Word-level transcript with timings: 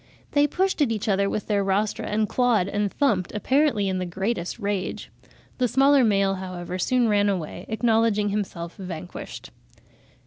They 0.31 0.47
pushed 0.47 0.81
at 0.81 0.91
each 0.91 1.07
other 1.07 1.29
with 1.29 1.45
their 1.45 1.63
rostra, 1.63 2.07
and 2.07 2.27
clawed 2.27 2.67
and 2.67 2.91
thumped, 2.91 3.31
apparently 3.35 3.87
in 3.87 3.99
the 3.99 4.05
greatest 4.07 4.57
rage." 4.57 5.11
The 5.59 5.67
smaller 5.67 6.03
male, 6.03 6.33
however, 6.41 6.79
"soon 6.79 7.07
ran 7.07 7.29
away, 7.29 7.65
acknowledging 7.69 8.29
himself 8.29 8.75
vanquished." 8.77 9.51